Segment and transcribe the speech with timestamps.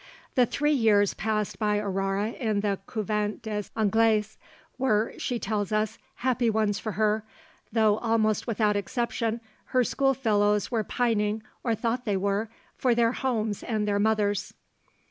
[0.33, 4.35] The three years passed by Aurore in the Couvent des Anglaises
[4.79, 7.23] were, she tells us, happy ones for her,
[7.71, 13.61] though almost without exception her schoolfellows were pining, or thought they were, for their homes
[13.61, 14.55] and their mothers.